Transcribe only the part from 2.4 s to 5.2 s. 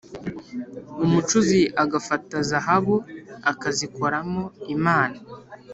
zahabu akazikoramo imana.